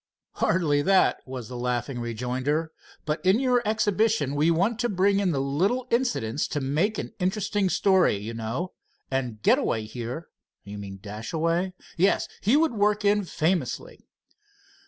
[0.37, 2.71] "Hardly that," was the laughing rejoinder,
[3.05, 6.97] "but in your exhibition we want to bring in the usual little incidents to make
[6.97, 8.73] an interesting story, you know,
[9.11, 10.29] and Getaway here——"
[10.63, 14.07] "You mean Dashaway." "Yes, he could work in famously."